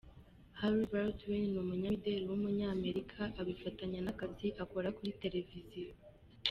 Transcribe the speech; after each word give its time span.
Hailey 0.59 0.87
Baldwin, 0.91 1.43
ni 1.51 1.57
umunyamideli 1.63 2.23
w’Umunyamerika, 2.29 3.19
abifatanya 3.41 3.99
n’akazi 4.05 4.47
akora 4.63 4.89
kuri 4.97 5.17
Televiziyo. 5.23 5.93